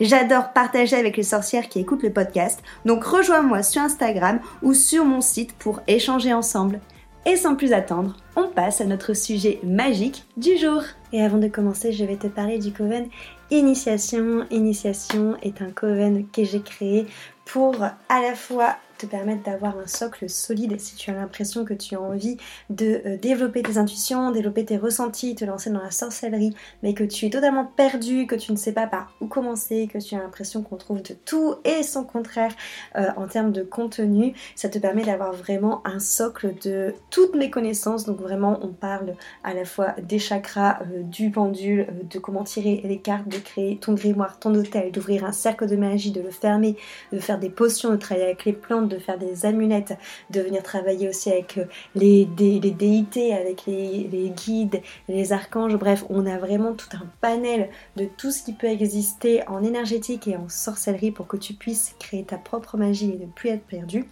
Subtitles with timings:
[0.00, 5.04] J'adore partager avec les sorcières qui écoutent le podcast, donc rejoins-moi sur Instagram ou sur
[5.04, 6.80] mon site pour échanger ensemble.
[7.26, 10.82] Et sans plus attendre, on passe à notre sujet magique du jour.
[11.12, 13.08] Et avant de commencer, je vais te parler du Coven
[13.50, 14.44] Initiation.
[14.50, 17.06] Initiation est un Coven que j'ai créé
[17.46, 21.74] pour à la fois te permettre d'avoir un socle solide si tu as l'impression que
[21.74, 22.36] tu as envie
[22.70, 27.04] de euh, développer tes intuitions, développer tes ressentis, te lancer dans la sorcellerie, mais que
[27.04, 30.18] tu es totalement perdu, que tu ne sais pas par où commencer, que tu as
[30.18, 32.52] l'impression qu'on trouve de tout et son contraire
[32.96, 37.50] euh, en termes de contenu, ça te permet d'avoir vraiment un socle de toutes mes
[37.50, 38.04] connaissances.
[38.04, 42.80] Donc vraiment, on parle à la fois des chakras, euh, du pendule, de comment tirer
[42.84, 46.30] les cartes, de créer ton grimoire, ton hôtel, d'ouvrir un cercle de magie, de le
[46.30, 46.76] fermer,
[47.12, 49.96] de faire des potions, de travailler avec les plantes faire des amulettes,
[50.30, 51.64] de venir travailler aussi avec euh,
[51.94, 55.76] les, déités, avec les, guides, les archanges.
[55.76, 60.28] Bref, on a vraiment tout un panel de tout ce qui peut exister en énergétique
[60.28, 63.64] et en sorcellerie pour que tu puisses créer ta propre magie et ne plus être
[63.64, 64.06] perdu.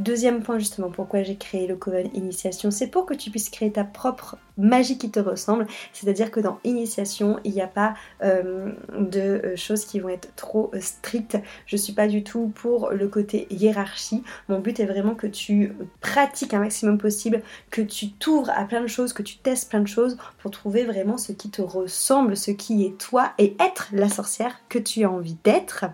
[0.00, 3.70] Deuxième point justement, pourquoi j'ai créé le Coven Initiation, c'est pour que tu puisses créer
[3.70, 5.66] ta propre magie qui te ressemble.
[5.92, 7.92] C'est-à-dire que dans Initiation, il n'y a pas
[8.22, 11.36] euh, de euh, choses qui vont être trop euh, strictes.
[11.66, 14.22] Je suis pas du tout pour le côté hiérarchie.
[14.48, 18.80] Mon but est vraiment que tu pratiques un maximum possible, que tu t'ouvres à plein
[18.80, 22.38] de choses, que tu testes plein de choses pour trouver vraiment ce qui te ressemble,
[22.38, 25.84] ce qui est toi et être la sorcière que tu as envie d'être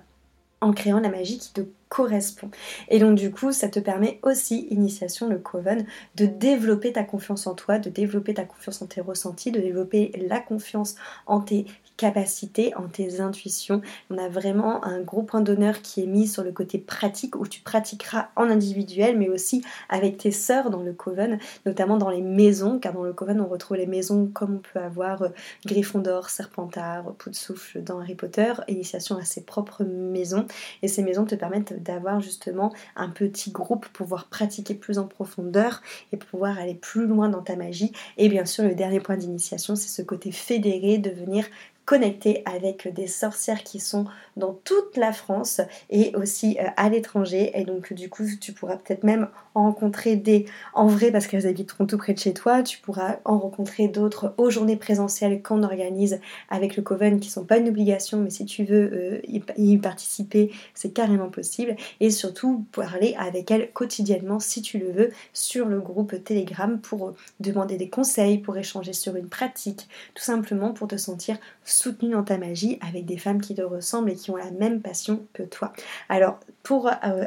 [0.60, 2.50] en créant la magie qui te correspond.
[2.88, 5.86] Et donc du coup, ça te permet aussi, initiation le Coven,
[6.16, 10.12] de développer ta confiance en toi, de développer ta confiance en tes ressentis, de développer
[10.28, 10.96] la confiance
[11.26, 13.80] en tes capacités, en tes intuitions.
[14.10, 17.46] On a vraiment un gros point d'honneur qui est mis sur le côté pratique où
[17.46, 22.20] tu pratiqueras en individuel mais aussi avec tes sœurs dans le coven, notamment dans les
[22.20, 25.28] maisons, car dans le coven on retrouve les maisons comme on peut avoir euh,
[25.64, 30.46] Gryffondor, Serpentard, Poudsoufle dans Harry Potter, initiation à ses propres maisons
[30.82, 35.06] et ces maisons te permettent d'avoir justement un petit groupe pour pouvoir pratiquer plus en
[35.06, 39.16] profondeur et pouvoir aller plus loin dans ta magie et bien sûr le dernier point
[39.16, 41.46] d'initiation c'est ce côté fédéré de venir
[41.86, 47.52] connecter avec des sorcières qui sont dans toute la France et aussi euh, à l'étranger.
[47.54, 51.46] Et donc du coup, tu pourras peut-être même en rencontrer des en vrai parce qu'elles
[51.46, 52.62] habiteront tout près de chez toi.
[52.62, 56.20] Tu pourras en rencontrer d'autres aux journées présentielles qu'on organise
[56.50, 59.20] avec le Coven qui sont pas une obligation, mais si tu veux euh,
[59.56, 61.76] y, participer, c'est carrément possible.
[62.00, 67.14] Et surtout parler avec elles quotidiennement si tu le veux sur le groupe Telegram pour
[67.38, 71.38] demander des conseils, pour échanger sur une pratique, tout simplement pour te sentir
[71.76, 74.80] soutenue dans ta magie avec des femmes qui te ressemblent et qui ont la même
[74.80, 75.72] passion que toi.
[76.08, 77.26] Alors, pour, euh,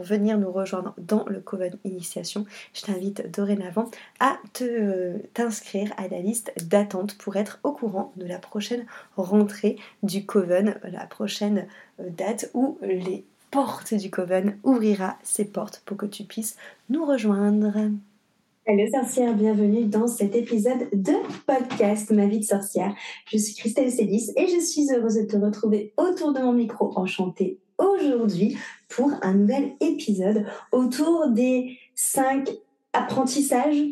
[0.00, 3.90] venir nous rejoindre dans le Coven Initiation, je t'invite dorénavant
[4.20, 9.76] à te, t'inscrire à la liste d'attente pour être au courant de la prochaine rentrée
[10.02, 11.66] du Coven, la prochaine
[12.00, 16.56] euh, date où les portes du Coven ouvrira ses portes pour que tu puisses
[16.88, 17.74] nous rejoindre.
[18.64, 21.14] Hello sorcière, bienvenue dans cet épisode de
[21.46, 22.94] podcast Ma vie de sorcière.
[23.26, 26.92] Je suis Christelle Célis et je suis heureuse de te retrouver autour de mon micro
[26.96, 28.56] enchantée aujourd'hui
[28.88, 32.50] pour un nouvel épisode autour des cinq
[32.92, 33.82] apprentissages,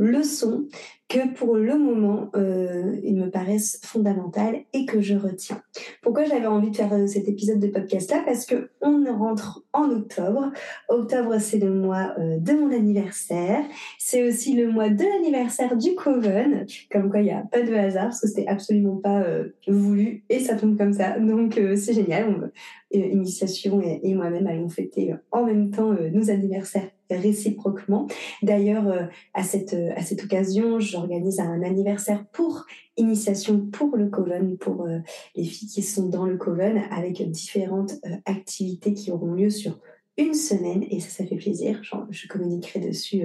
[0.00, 0.66] leçons
[1.10, 5.60] que pour le moment, euh, ils me paraissent fondamentales et que je retiens.
[6.02, 8.22] Pourquoi j'avais envie de faire euh, cet épisode de podcast-là?
[8.24, 10.52] Parce que on rentre en octobre.
[10.88, 13.64] Octobre, c'est le mois euh, de mon anniversaire.
[13.98, 16.64] C'est aussi le mois de l'anniversaire du Coven.
[16.92, 19.24] Comme quoi, il n'y a pas de hasard, parce que c'était absolument pas
[19.66, 21.18] voulu et ça tombe comme ça.
[21.18, 22.52] Donc, c'est génial.
[22.92, 28.06] Initiation et moi-même allons fêter en même temps nos anniversaires réciproquement.
[28.42, 32.66] D'ailleurs, à, cette, à cette occasion, j'organise un anniversaire pour
[32.96, 34.86] initiation pour le Coven, pour
[35.34, 39.78] les filles qui sont dans le Coven, avec différentes activités qui auront lieu sur
[40.16, 40.84] une semaine.
[40.90, 41.80] Et ça, ça fait plaisir.
[42.10, 43.22] je communiquerai dessus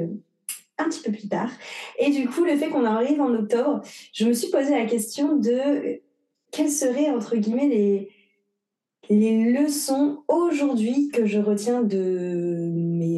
[0.78, 1.52] un petit peu plus tard.
[2.00, 3.82] Et du coup, le fait qu'on arrive en octobre,
[4.14, 6.02] je me suis posé la question de
[6.52, 8.10] quelles seraient, entre guillemets, les,
[9.10, 12.55] les leçons aujourd'hui que je retiens de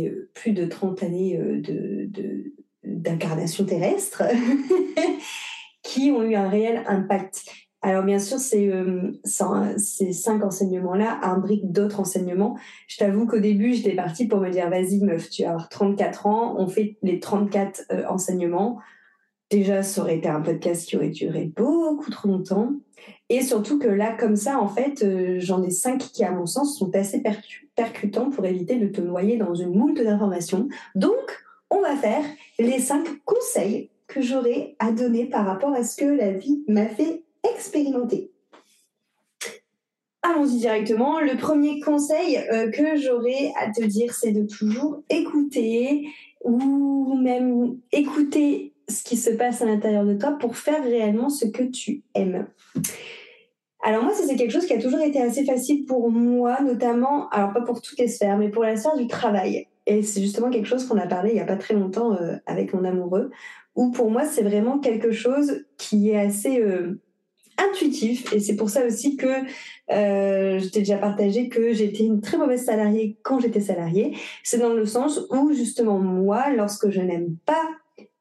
[0.07, 4.23] euh, plus de 30 années euh, de, d'incarnation terrestre
[5.83, 7.45] qui ont eu un réel impact.
[7.81, 9.11] Alors bien sûr, ces, euh,
[9.77, 12.57] ces cinq enseignements-là imbriquent d'autres enseignements.
[12.87, 16.55] Je t'avoue qu'au début, j'étais partie pour me dire, vas-y meuf, tu as 34 ans,
[16.57, 18.79] on fait les 34 enseignements.
[19.49, 22.73] Déjà, ça aurait été un podcast qui aurait duré beaucoup trop longtemps.
[23.29, 26.45] Et surtout que là, comme ça, en fait, euh, j'en ai cinq qui, à mon
[26.45, 27.23] sens, sont assez
[27.75, 30.67] percutants pour éviter de te noyer dans une moult d'informations.
[30.95, 32.23] Donc, on va faire
[32.59, 36.87] les cinq conseils que j'aurais à donner par rapport à ce que la vie m'a
[36.87, 37.23] fait
[37.53, 38.31] expérimenter.
[40.23, 41.21] Allons-y directement.
[41.21, 46.09] Le premier conseil euh, que j'aurais à te dire, c'est de toujours écouter
[46.43, 51.45] ou même écouter ce qui se passe à l'intérieur de toi pour faire réellement ce
[51.45, 52.47] que tu aimes.
[53.83, 57.53] Alors moi, c'est quelque chose qui a toujours été assez facile pour moi, notamment, alors
[57.53, 59.67] pas pour toutes les sphères, mais pour la sphère du travail.
[59.85, 62.35] Et c'est justement quelque chose qu'on a parlé il n'y a pas très longtemps euh,
[62.45, 63.31] avec mon amoureux,
[63.75, 66.99] où pour moi, c'est vraiment quelque chose qui est assez euh,
[67.57, 68.33] intuitif.
[68.33, 69.27] Et c'est pour ça aussi que
[69.91, 74.17] euh, je t'ai déjà partagé que j'étais une très mauvaise salariée quand j'étais salariée.
[74.43, 77.63] C'est dans le sens où justement moi, lorsque je n'aime pas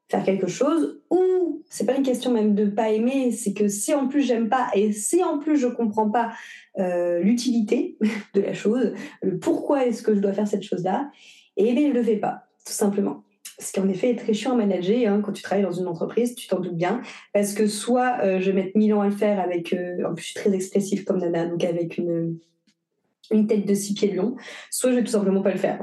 [0.09, 3.93] faire quelque chose ou c'est pas une question même de pas aimer c'est que si
[3.93, 6.31] en plus j'aime pas et si en plus je comprends pas
[6.79, 7.97] euh, l'utilité
[8.33, 11.09] de la chose le pourquoi est-ce que je dois faire cette chose là
[11.57, 13.23] et eh bien je le fais pas tout simplement
[13.59, 15.87] ce qui en effet est très chiant à manager hein, quand tu travailles dans une
[15.87, 17.01] entreprise, tu t'en doutes bien,
[17.33, 20.13] parce que soit euh, je vais mettre mille ans à le faire avec, euh, en
[20.13, 22.37] plus je suis très expressif comme Nana, donc avec une,
[23.31, 24.35] une tête de six pieds de long,
[24.69, 25.81] soit je vais tout simplement pas le faire.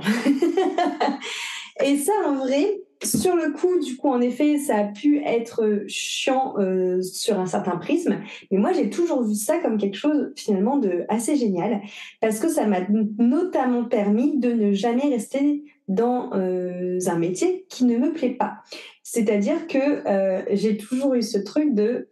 [1.84, 5.84] et ça, en vrai, sur le coup, du coup, en effet, ça a pu être
[5.86, 8.20] chiant euh, sur un certain prisme,
[8.50, 11.80] mais moi, j'ai toujours vu ça comme quelque chose finalement de assez génial,
[12.20, 12.80] parce que ça m'a
[13.18, 18.58] notamment permis de ne jamais rester dans euh, un métier qui ne me plaît pas.
[19.02, 22.08] C'est-à-dire que euh, j'ai toujours eu ce truc de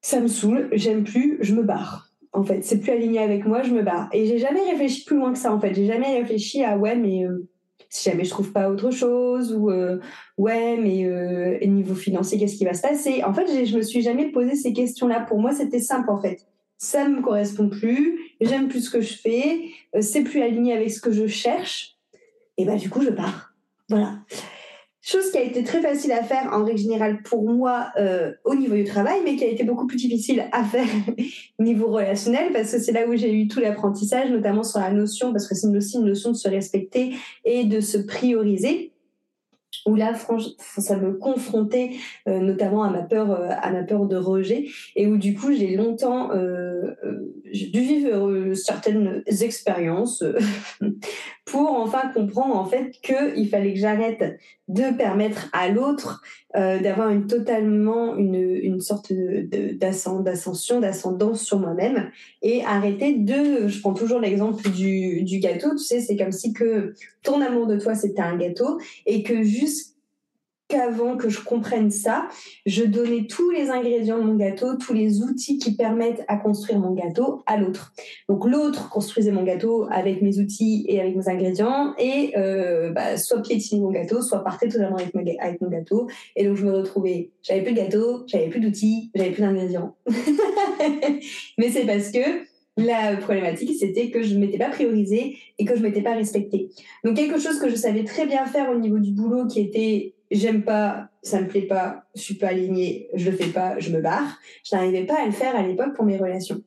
[0.00, 2.10] ça me saoule, j'aime plus, je me barre.
[2.32, 4.08] En fait, c'est plus aligné avec moi, je me barre.
[4.12, 5.52] Et j'ai jamais réfléchi plus loin que ça.
[5.52, 7.24] En fait, j'ai jamais réfléchi à ouais, mais
[7.88, 9.98] si jamais je trouve pas autre chose ou euh,
[10.36, 13.22] ouais mais euh, niveau financier qu'est-ce qui va se passer?
[13.24, 16.20] En fait je me suis jamais posé ces questions là pour moi c'était simple en
[16.20, 16.46] fait.
[16.76, 19.60] Ça me correspond plus j'aime plus ce que je fais
[19.94, 21.96] euh, c'est plus aligné avec ce que je cherche.
[22.56, 23.54] Et ben du coup je pars.
[23.88, 24.18] Voilà
[25.10, 28.54] Chose qui a été très facile à faire en règle générale pour moi euh, au
[28.54, 30.86] niveau du travail, mais qui a été beaucoup plus difficile à faire
[31.58, 34.90] au niveau relationnel, parce que c'est là où j'ai eu tout l'apprentissage, notamment sur la
[34.90, 37.14] notion, parce que c'est aussi une notion de se respecter
[37.46, 38.92] et de se prioriser.
[39.86, 41.92] Où là, franchement, ça me confrontait
[42.28, 45.52] euh, notamment à ma peur, euh, à ma peur de rejet, et où du coup,
[45.52, 46.94] j'ai longtemps euh,
[47.52, 50.24] dû vivre certaines expériences
[51.44, 56.22] pour enfin comprendre en fait qu'il fallait que j'arrête de permettre à l'autre
[56.54, 62.10] d'avoir une totalement une, une sorte d'ascension, d'ascendance sur moi-même,
[62.42, 66.52] et arrêter de, je prends toujours l'exemple du, du gâteau, tu sais, c'est comme si
[66.52, 69.97] que ton amour de toi c'était un gâteau, et que juste
[70.68, 72.28] qu'avant que je comprenne ça,
[72.66, 76.78] je donnais tous les ingrédients de mon gâteau, tous les outils qui permettent à construire
[76.78, 77.92] mon gâteau à l'autre.
[78.28, 83.16] Donc l'autre construisait mon gâteau avec mes outils et avec mes ingrédients et euh, bah,
[83.16, 86.08] soit piétinait mon gâteau, soit partait totalement avec, avec mon gâteau.
[86.36, 89.96] Et donc je me retrouvais, j'avais plus de gâteau, j'avais plus d'outils, j'avais plus d'ingrédients.
[91.58, 92.46] Mais c'est parce que
[92.76, 96.14] la problématique, c'était que je ne m'étais pas priorisée et que je ne m'étais pas
[96.14, 96.68] respectée.
[97.04, 100.14] Donc quelque chose que je savais très bien faire au niveau du boulot qui était
[100.30, 103.90] j'aime pas, ça me plaît pas, je suis pas alignée, je le fais pas, je
[103.90, 104.38] me barre.
[104.64, 106.62] Je n'arrivais pas à le faire à l'époque pour mes relations.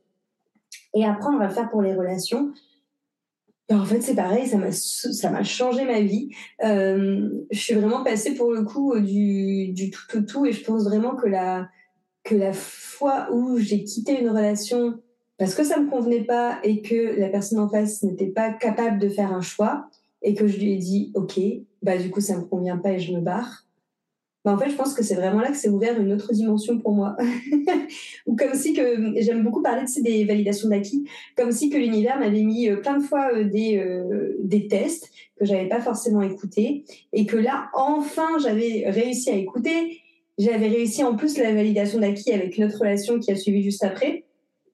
[0.93, 2.51] Et apprendre à le faire pour les relations,
[3.69, 6.29] ben, en fait, c'est pareil, ça m'a changé ma vie.
[6.63, 10.63] Euh, je suis vraiment passée pour le coup du, du tout tout tout et je
[10.63, 11.69] pense vraiment que la
[12.23, 14.99] que la fois où j'ai quitté une relation
[15.37, 18.99] parce que ça me convenait pas et que la personne en face n'était pas capable
[18.99, 19.87] de faire un choix
[20.21, 21.39] et que je lui ai dit ok
[21.81, 23.65] bah du coup ça me convient pas et je me barre.
[24.43, 26.79] Bah en fait je pense que c'est vraiment là que c'est ouvert une autre dimension
[26.79, 27.15] pour moi.
[28.27, 31.05] Ou comme si que j'aime beaucoup parler de ces des validations d'acquis.
[31.35, 35.09] Comme si que l'univers m'avait mis euh, plein de fois euh, des euh, des tests
[35.37, 40.01] que j'avais pas forcément écoutés et que là enfin j'avais réussi à écouter.
[40.37, 43.83] J'avais réussi en plus la validation d'acquis avec une autre relation qui a suivi juste
[43.83, 44.23] après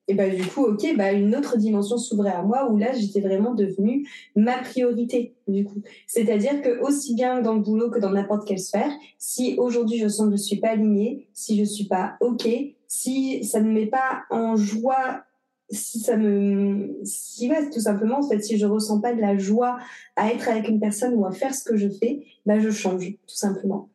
[0.08, 3.20] et bah, du coup, ok, bah, une autre dimension s'ouvrait à moi où là, j'étais
[3.20, 5.82] vraiment devenue ma priorité, du coup.
[6.08, 10.08] C'est-à-dire que aussi bien dans le boulot que dans n'importe quelle sphère, si aujourd'hui je
[10.08, 12.48] sens que je suis pas alignée, si je suis pas ok,
[12.88, 15.24] si ça ne met pas en joie,
[15.70, 19.38] si ça me, si ouais, tout simplement, en fait, si je ressens pas de la
[19.38, 19.78] joie
[20.16, 23.12] à être avec une personne ou à faire ce que je fais, bah, je change,
[23.28, 23.90] tout simplement.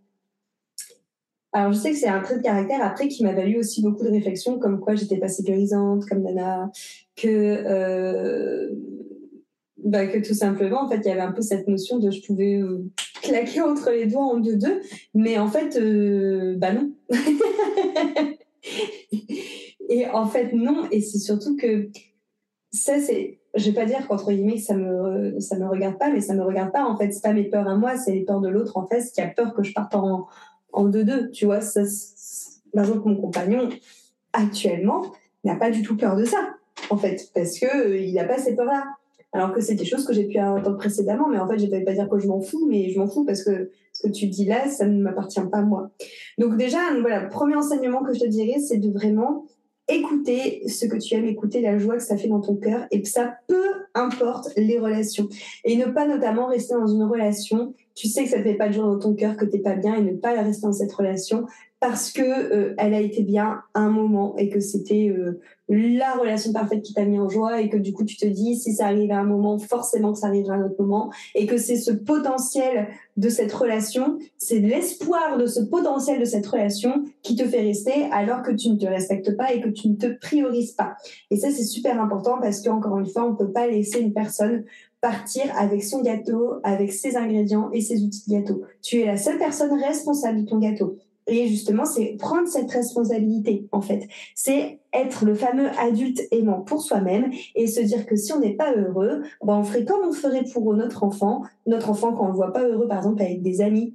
[1.55, 4.05] Alors, je sais que c'est un trait de caractère après qui m'a valu aussi beaucoup
[4.05, 6.71] de réflexions, comme quoi j'étais pas sécurisante, comme Nana,
[7.15, 8.71] que, euh,
[9.77, 12.57] bah, tout simplement, en fait, il y avait un peu cette notion de je pouvais
[12.57, 12.91] euh,
[13.23, 14.81] claquer entre les doigts en deux-deux,
[15.15, 16.91] mais en fait, euh, bah non.
[19.91, 21.91] et en fait, non, et c'est surtout que
[22.73, 26.23] ça, c'est, je vais pas dire qu'entre guillemets ça me ça me regarde pas mais
[26.23, 28.41] ça me regarde pas en fait c'est pas mes peurs à moi c'est les peurs
[28.41, 30.27] de l'autre en fait qui a peur que je parte en,
[30.73, 31.61] en deux-deux, tu vois.
[31.61, 31.83] Ça,
[32.73, 33.69] par exemple, mon compagnon,
[34.33, 35.03] actuellement,
[35.45, 36.55] n'a pas du tout peur de ça,
[36.91, 38.85] en fait, parce que euh, il n'a pas ces peurs-là.
[39.35, 41.71] Alors que c'est des choses que j'ai pu entendre précédemment, mais en fait, je ne
[41.71, 44.13] vais pas dire que je m'en fous, mais je m'en fous parce que ce que
[44.13, 45.91] tu dis là, ça ne m'appartient pas moi.
[46.37, 49.47] Donc déjà, voilà, premier enseignement que je te dirais, c'est de vraiment
[49.95, 53.05] écouter ce que tu aimes, écouter la joie que ça fait dans ton cœur, et
[53.05, 55.29] ça peu importe les relations.
[55.65, 58.69] Et ne pas notamment rester dans une relation tu sais que ça ne fait pas
[58.69, 60.73] de joie dans ton cœur, que tu n'es pas bien et ne pas rester dans
[60.73, 61.47] cette relation
[61.83, 66.53] parce que euh, elle a été bien un moment et que c'était euh, la relation
[66.53, 68.87] parfaite qui t'a mis en joie et que du coup tu te dis si ça
[68.87, 71.75] arrive à un moment forcément que ça arrivera à un autre moment et que c'est
[71.75, 72.87] ce potentiel
[73.17, 78.05] de cette relation c'est l'espoir de ce potentiel de cette relation qui te fait rester
[78.13, 80.95] alors que tu ne te respectes pas et que tu ne te priorises pas
[81.33, 84.63] et ça c'est super important parce qu'encore une fois on peut pas laisser une personne
[85.01, 88.63] partir avec son gâteau, avec ses ingrédients et ses outils de gâteau.
[88.83, 90.97] Tu es la seule personne responsable de ton gâteau.
[91.27, 94.09] Et justement, c'est prendre cette responsabilité, en fait.
[94.35, 98.55] C'est être le fameux adulte aimant pour soi-même et se dire que si on n'est
[98.55, 101.43] pas heureux, ben on ferait comme on ferait pour notre enfant.
[101.67, 103.95] Notre enfant, quand on le voit pas heureux, par exemple, avec des amis,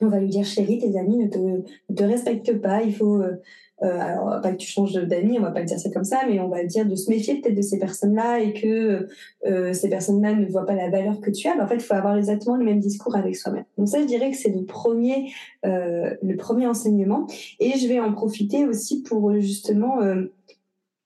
[0.00, 3.20] on va lui dire, chérie, tes amis ne te, ne te respectent pas, il faut,
[3.20, 3.40] euh,
[3.82, 6.20] euh, alors pas que tu changes d'amis, on va pas le dire ça comme ça,
[6.26, 9.08] mais on va dire de se méfier peut-être de ces personnes-là et que
[9.46, 11.54] euh, ces personnes-là ne voient pas la valeur que tu as.
[11.54, 13.64] Mais en fait, il faut avoir exactement le même discours avec soi-même.
[13.76, 15.30] Donc ça, je dirais que c'est le premier,
[15.66, 17.26] euh, le premier enseignement.
[17.60, 19.98] Et je vais en profiter aussi pour justement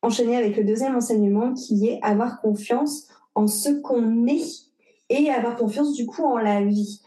[0.03, 4.71] enchaîner avec le deuxième enseignement qui est avoir confiance en ce qu'on est
[5.09, 7.03] et avoir confiance du coup en la vie.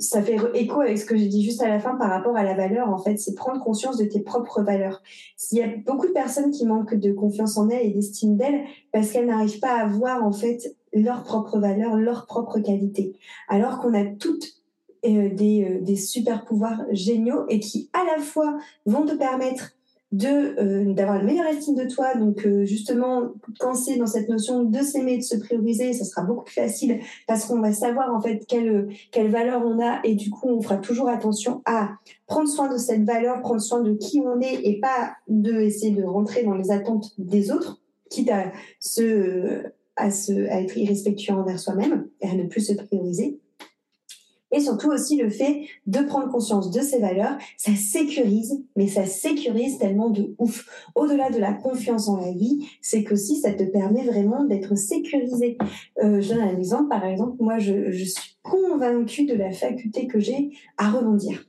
[0.00, 2.42] Ça fait écho avec ce que j'ai dit juste à la fin par rapport à
[2.42, 5.02] la valeur, en fait, c'est prendre conscience de tes propres valeurs.
[5.36, 8.64] S'il y a beaucoup de personnes qui manquent de confiance en elles et d'estime d'elles
[8.92, 13.16] parce qu'elles n'arrivent pas à voir, en fait, leurs propres valeurs, leurs propres qualités.
[13.48, 14.60] Alors qu'on a toutes
[15.04, 19.72] euh, des, euh, des super pouvoirs géniaux et qui, à la fois, vont te permettre
[20.12, 20.26] de
[20.58, 22.14] euh, d'avoir une meilleure estime de toi.
[22.16, 26.22] Donc euh, justement, quand c'est dans cette notion de s'aimer, de se prioriser, ça sera
[26.22, 30.14] beaucoup plus facile parce qu'on va savoir en fait quelle quelle valeur on a et
[30.14, 31.90] du coup on fera toujours attention à
[32.26, 35.94] prendre soin de cette valeur, prendre soin de qui on est et pas de essayer
[35.94, 38.50] de rentrer dans les attentes des autres, quitte à
[38.80, 39.62] se
[39.96, 43.38] à se à être irrespectueux envers soi-même et à ne plus se prioriser
[44.52, 49.06] et surtout aussi le fait de prendre conscience de ses valeurs, ça sécurise, mais ça
[49.06, 50.68] sécurise tellement de ouf.
[50.94, 55.56] Au-delà de la confiance en la vie, c'est qu'aussi ça te permet vraiment d'être sécurisé.
[56.02, 60.18] Euh, je donne un exemple, par exemple, moi je, suis convaincue de la faculté que
[60.18, 61.46] j'ai à rebondir.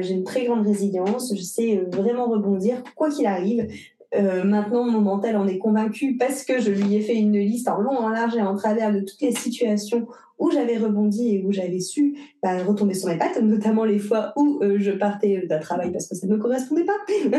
[0.00, 3.68] j'ai une très grande résilience, je sais euh, vraiment rebondir quoi qu'il arrive.
[4.14, 7.68] Euh, maintenant, mon mental en est convaincu parce que je lui ai fait une liste
[7.68, 10.06] en long, en large et en travers de toutes les situations
[10.40, 14.32] où j'avais rebondi et où j'avais su bah, retomber sur mes pattes, notamment les fois
[14.36, 16.96] où euh, je partais d'un travail parce que ça ne me correspondait pas.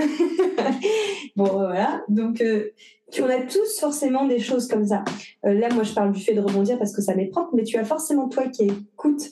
[1.36, 2.04] bon, voilà.
[2.08, 2.70] Donc, euh,
[3.20, 5.04] on a tous forcément des choses comme ça.
[5.46, 7.64] Euh, là, moi, je parle du fait de rebondir parce que ça m'est propre, mais
[7.64, 9.32] tu as forcément, toi qui écoutes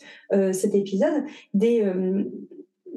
[0.52, 1.84] cet épisode, des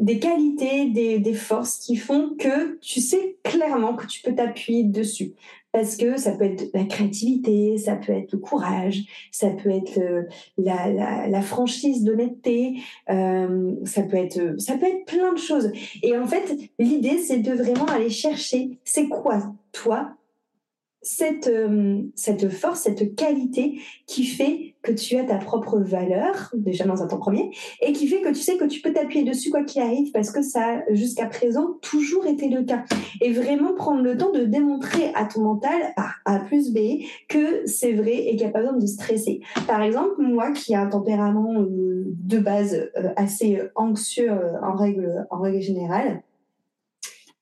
[0.03, 5.33] des qualités, des, forces qui font que tu sais clairement que tu peux t'appuyer dessus
[5.71, 9.99] parce que ça peut être la créativité, ça peut être le courage, ça peut être
[9.99, 10.25] euh,
[10.59, 15.73] la, franchise, l'honnêteté, euh, ça peut être ça peut être plein de choses.
[16.03, 20.15] Et en fait, l'idée c'est de vraiment aller chercher c'est quoi toi
[21.01, 26.85] cette, euh, cette force, cette qualité qui fait que tu as ta propre valeur, déjà
[26.85, 29.51] dans un temps premier, et qui fait que tu sais que tu peux t'appuyer dessus
[29.51, 32.85] quoi qu'il arrive, parce que ça a jusqu'à présent toujours été le cas.
[33.21, 37.93] Et vraiment prendre le temps de démontrer à ton mental, A plus B, que c'est
[37.93, 39.41] vrai et qu'il n'y a pas besoin de stresser.
[39.67, 45.27] Par exemple, moi qui ai un tempérament euh, de base euh, assez anxieux en, règle,
[45.31, 46.23] en règle générale,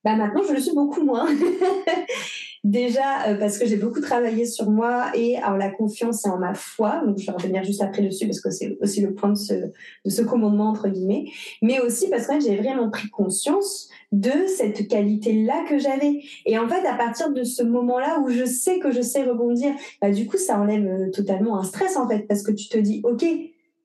[0.03, 1.27] bah maintenant je le suis beaucoup moins.
[2.63, 6.39] Déjà euh, parce que j'ai beaucoup travaillé sur moi et en la confiance et en
[6.39, 7.03] ma foi.
[7.07, 9.55] Donc je vais revenir juste après dessus parce que c'est aussi le point de ce,
[9.55, 11.25] de ce commandement entre guillemets.
[11.63, 16.21] Mais aussi parce que j'ai vraiment pris conscience de cette qualité-là que j'avais.
[16.45, 19.73] Et en fait, à partir de ce moment-là où je sais que je sais rebondir,
[20.03, 22.77] bah, du coup, ça enlève euh, totalement un stress en fait parce que tu te
[22.77, 23.25] dis, ok,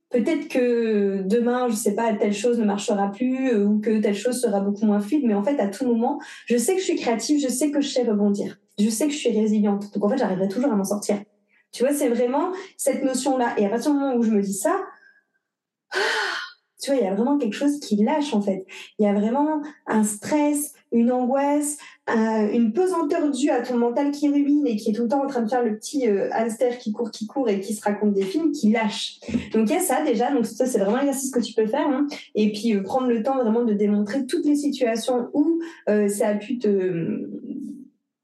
[0.09, 4.15] peut-être que demain, je sais pas, telle chose ne marchera plus euh, ou que telle
[4.15, 6.85] chose sera beaucoup moins fluide, mais en fait, à tout moment, je sais que je
[6.85, 9.93] suis créative, je sais que je sais rebondir, je sais que je suis résiliente.
[9.93, 11.17] Donc en fait, j'arriverai toujours à m'en sortir.
[11.71, 13.55] Tu vois, c'est vraiment cette notion-là.
[13.57, 14.79] Et à partir du moment où je me dis ça,
[16.81, 18.65] tu vois, il y a vraiment quelque chose qui lâche en fait.
[18.99, 21.77] Il y a vraiment un stress, une angoisse,
[22.07, 25.27] une pesanteur due à ton mental qui rumine et qui est tout le temps en
[25.27, 28.13] train de faire le petit euh, hamster qui court, qui court et qui se raconte
[28.13, 29.19] des films, qui lâche.
[29.51, 31.87] Donc il y a ça déjà, donc ça c'est vraiment l'exercice que tu peux faire.
[31.87, 32.05] Hein.
[32.35, 36.27] Et puis euh, prendre le temps vraiment de démontrer toutes les situations où euh, ça
[36.29, 37.27] a pu te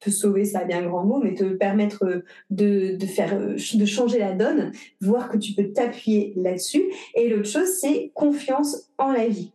[0.01, 4.19] te sauver, ça a bien grand mot, mais te permettre de, de faire, de changer
[4.19, 6.83] la donne, voir que tu peux t'appuyer là-dessus.
[7.15, 9.53] Et l'autre chose, c'est confiance en la vie.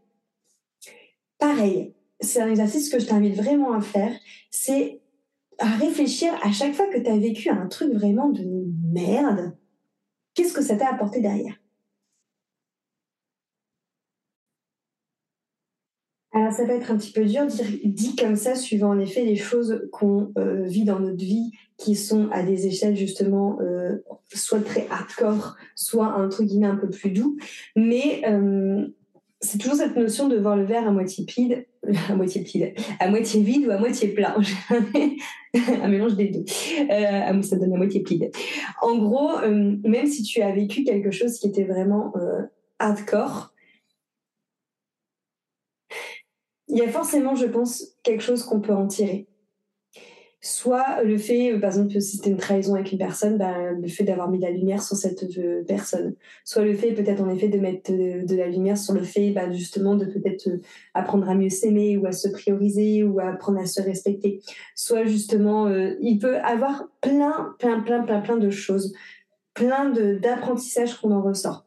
[1.38, 4.12] Pareil, c'est un exercice que je t'invite vraiment à faire,
[4.50, 5.00] c'est
[5.58, 8.44] à réfléchir à chaque fois que tu as vécu un truc vraiment de
[8.92, 9.56] merde,
[10.34, 11.56] qu'est-ce que ça t'a apporté derrière
[16.32, 17.46] Alors ça peut être un petit peu dur
[17.84, 21.94] dit comme ça, suivant en effet les choses qu'on euh, vit dans notre vie qui
[21.94, 23.96] sont à des échelles justement euh,
[24.32, 27.36] soit très hardcore, soit un truc guillemets un peu plus doux.
[27.76, 28.86] Mais euh,
[29.40, 31.66] c'est toujours cette notion de voir le verre à moitié vide,
[32.08, 34.34] à moitié à moitié vide ou à moitié plein.
[35.54, 36.44] un mélange des deux.
[37.42, 38.30] Ça donne à moitié vide.
[38.80, 42.14] En gros, même si tu as vécu quelque chose qui était vraiment
[42.78, 43.52] hardcore,
[46.76, 49.26] il y a forcément, je pense, quelque chose qu'on peut en tirer
[50.46, 53.88] soit le fait, euh, par exemple, si c'était une trahison avec une personne, bah, le
[53.88, 56.14] fait d'avoir mis la lumière sur cette euh, personne.
[56.44, 59.50] Soit le fait, peut-être en effet, de mettre de, la lumière sur le fait, bah,
[59.50, 60.60] justement, de peut-être euh,
[60.94, 64.40] apprendre à mieux s'aimer ou à se prioriser ou à apprendre à se respecter.
[64.74, 65.68] Soit justement,
[66.00, 68.94] il peut avoir plein, plein, plein, plein, plein de choses,
[69.54, 71.65] plein d'apprentissages qu'on en ressort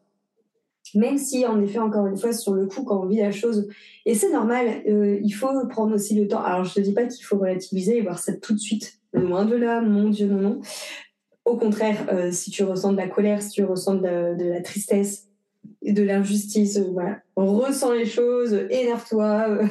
[0.94, 3.68] même si en effet encore une fois sur le coup quand on vit la chose
[4.06, 6.42] et c'est normal euh, il faut prendre aussi le temps.
[6.42, 8.98] Alors je te dis pas qu'il faut relativiser et voir ça tout de suite.
[9.12, 10.60] Loin de là mon dieu non non.
[11.44, 15.28] Au contraire euh, si tu ressens de la colère si tu ressens de, la tristesse
[15.82, 17.18] de l'injustice euh, voilà.
[17.36, 19.58] Ressens les choses énerve-toi.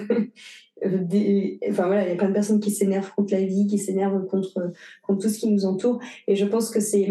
[0.81, 4.25] Enfin voilà il y a plein de personnes qui s'énervent contre la vie qui s'énervent
[4.27, 4.71] contre
[5.03, 5.99] contre tout ce qui nous entoure.
[6.25, 7.09] Et je pense que c'est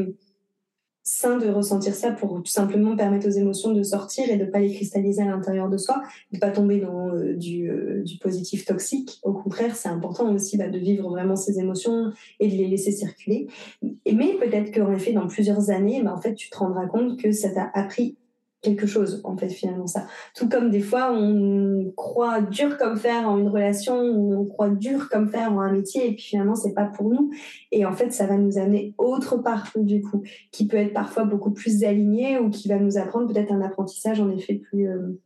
[1.08, 4.60] sain de ressentir ça pour tout simplement permettre aux émotions de sortir et de pas
[4.60, 8.66] les cristalliser à l'intérieur de soi, de pas tomber dans euh, du, euh, du, positif
[8.66, 9.18] toxique.
[9.22, 12.92] Au contraire, c'est important aussi bah, de vivre vraiment ces émotions et de les laisser
[12.92, 13.46] circuler.
[13.82, 17.32] Mais peut-être qu'en effet, dans plusieurs années, bah, en fait, tu te rendras compte que
[17.32, 18.16] ça t'a appris
[18.60, 20.06] quelque chose, en fait, finalement, ça.
[20.34, 25.08] Tout comme des fois, on croit dur comme fer en une relation, on croit dur
[25.10, 27.30] comme fer en un métier, et puis finalement, c'est pas pour nous.
[27.70, 31.24] Et en fait, ça va nous amener autre part, du coup, qui peut être parfois
[31.24, 35.20] beaucoup plus aligné ou qui va nous apprendre peut-être un apprentissage, en effet, plus, euh,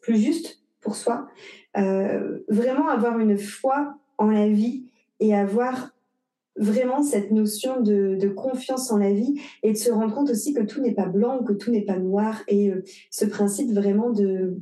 [0.00, 1.26] plus juste pour soi.
[1.76, 4.86] Euh, vraiment avoir une foi en la vie
[5.20, 5.90] et avoir
[6.56, 10.54] vraiment cette notion de, de, confiance en la vie et de se rendre compte aussi
[10.54, 14.10] que tout n'est pas blanc que tout n'est pas noir et euh, ce principe vraiment
[14.10, 14.58] de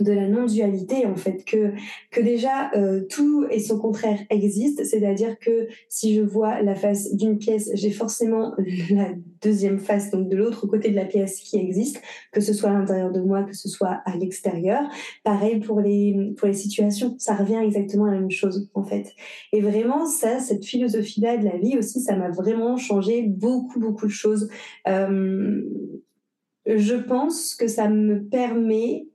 [0.00, 1.72] de la non-dualité en fait que
[2.10, 7.14] que déjà euh, tout et son contraire existe c'est-à-dire que si je vois la face
[7.14, 8.54] d'une pièce j'ai forcément
[8.90, 9.10] la
[9.42, 12.00] deuxième face donc de l'autre côté de la pièce qui existe
[12.32, 14.82] que ce soit à l'intérieur de moi que ce soit à l'extérieur.
[15.22, 17.14] Pareil pour les pour les situations.
[17.18, 19.12] Ça revient exactement à la même chose en fait.
[19.52, 23.80] Et vraiment ça cette philosophie là de la vie aussi ça m'a vraiment changé beaucoup
[23.80, 24.48] beaucoup de choses.
[24.88, 25.62] Euh,
[26.66, 29.06] je pense que ça me permet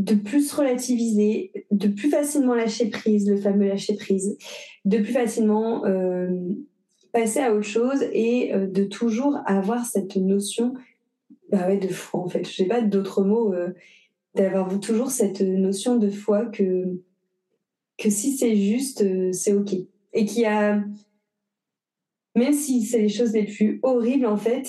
[0.00, 4.38] de plus relativiser, de plus facilement lâcher prise, le fameux lâcher prise,
[4.86, 6.30] de plus facilement euh,
[7.12, 10.72] passer à autre chose et euh, de toujours avoir cette notion
[11.50, 12.48] bah ouais, de foi en fait.
[12.48, 13.74] Je n'ai pas d'autres mots, euh,
[14.34, 16.98] d'avoir toujours cette notion de foi que,
[17.98, 19.74] que si c'est juste, c'est ok.
[20.12, 20.82] Et qui a
[22.40, 24.66] même si c'est les choses les plus horribles, en fait,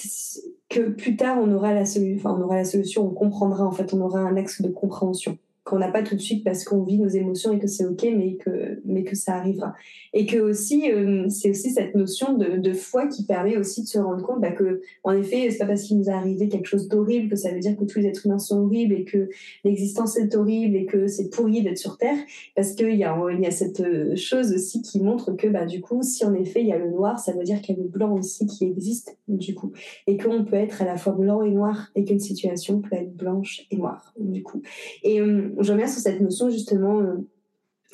[0.70, 4.62] que plus tard on aura la solution, on comprendra, en fait, on aura un axe
[4.62, 5.38] de compréhension
[5.72, 8.04] qu'on n'a pas tout de suite parce qu'on vit nos émotions et que c'est ok,
[8.14, 9.74] mais que, mais que ça arrivera.
[10.14, 13.98] Et que aussi, euh, c'est aussi cette notion de, foi qui permet aussi de se
[13.98, 16.90] rendre compte bah, que, en effet, c'est pas parce qu'il nous est arrivé quelque chose
[16.90, 19.30] d'horrible que ça veut dire que tous les êtres humains sont horribles et que
[19.64, 22.18] l'existence est horrible et que c'est pourri d'être sur Terre.
[22.56, 25.80] Parce qu'il y a, y a cette euh, chose aussi qui montre que, bah, du
[25.80, 27.82] coup, si en effet il y a le noir, ça veut dire qu'il y a
[27.82, 29.72] le blanc aussi qui existe, du coup.
[30.08, 33.16] Et qu'on peut être à la fois blanc et noir et qu'une situation peut être
[33.16, 34.62] blanche et noire, du coup.
[35.04, 37.28] Et, euh, je reviens sur cette notion justement euh,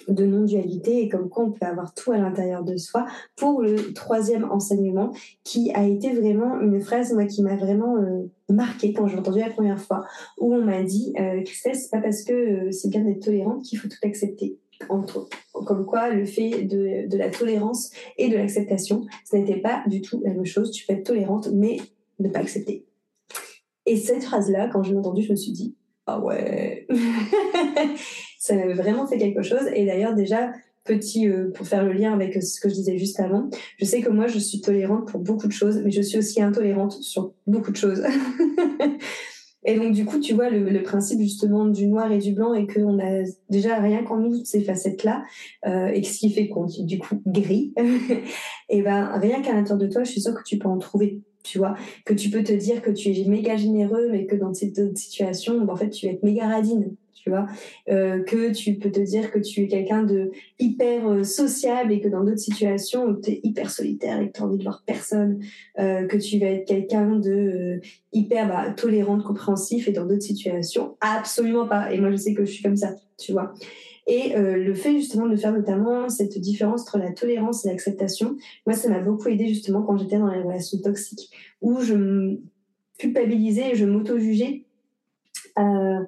[0.07, 3.93] de non-dualité et comme quoi on peut avoir tout à l'intérieur de soi pour le
[3.93, 5.11] troisième enseignement
[5.43, 9.39] qui a été vraiment une phrase moi qui m'a vraiment euh, marquée quand j'ai entendu
[9.39, 10.05] la première fois
[10.39, 13.79] où on m'a dit euh, Christelle c'est pas parce que c'est bien d'être tolérante qu'il
[13.79, 14.57] faut tout accepter
[14.89, 19.83] entre comme quoi le fait de, de la tolérance et de l'acceptation ce n'était pas
[19.87, 20.71] du tout la même chose.
[20.71, 21.77] Tu peux être tolérante mais
[22.19, 22.85] ne pas accepter.
[23.85, 25.75] Et cette phrase là quand je l'ai entendue je me suis dit
[26.07, 26.87] ah ouais,
[28.39, 29.67] ça m'avait vraiment fait quelque chose.
[29.75, 30.53] Et d'ailleurs, déjà,
[30.85, 34.01] petit, euh, pour faire le lien avec ce que je disais juste avant, je sais
[34.01, 37.33] que moi, je suis tolérante pour beaucoup de choses, mais je suis aussi intolérante sur
[37.45, 38.03] beaucoup de choses.
[39.65, 42.67] et donc, du coup, tu vois, le, principe justement du noir et du blanc et
[42.67, 45.25] qu'on a déjà rien qu'en nous ces facettes-là,
[45.65, 47.73] euh, et ce qui fait qu'on est du coup gris,
[48.69, 51.19] et ben rien qu'à l'intérieur de toi, je suis sûre que tu peux en trouver
[51.47, 54.53] tu vois, que tu peux te dire que tu es méga généreux, mais que dans
[54.53, 57.47] cette situation, ben, en fait, tu vas être méga radine, tu vois,
[57.89, 61.99] euh, que tu peux te dire que tu es quelqu'un de hyper euh, sociable et
[61.99, 64.83] que dans d'autres situations tu es hyper solitaire et que tu as envie de voir
[64.85, 65.39] personne,
[65.79, 67.81] euh, que tu vas être quelqu'un de
[68.13, 71.91] hyper bah, tolérante, compréhensif et dans d'autres situations, absolument pas.
[71.91, 73.53] Et moi, je sais que je suis comme ça, tu vois.
[74.07, 78.37] Et euh, le fait justement de faire notamment cette différence entre la tolérance et l'acceptation,
[78.65, 81.29] moi, ça m'a beaucoup aidé justement quand j'étais dans les relations toxiques,
[81.61, 82.41] où je me
[82.97, 84.63] culpabilisais et je m'auto-jugeais.
[85.59, 85.99] Euh,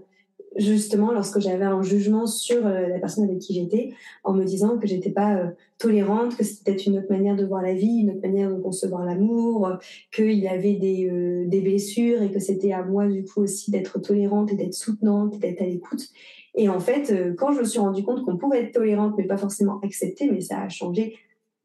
[0.60, 3.94] justement lorsque j'avais un jugement sur euh, la personne avec qui j'étais,
[4.24, 7.74] en me disant que j'étais pas tolérante, que c'était une autre manière de voir la
[7.74, 9.72] vie, une autre manière de concevoir l'amour,
[10.14, 11.10] qu'il y avait des,
[11.48, 15.36] des blessures et que c'était à moi du coup aussi d'être tolérante et d'être soutenante
[15.36, 16.12] et d'être à l'écoute.
[16.56, 19.26] Et en fait, euh, quand je me suis rendu compte qu'on pouvait être tolérante, mais
[19.26, 21.16] pas forcément accepter, mais ça a changé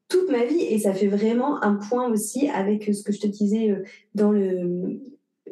[0.07, 0.61] toute ma vie.
[0.61, 4.31] Et ça fait vraiment un point aussi avec ce que je te disais euh, dans
[4.31, 5.01] le,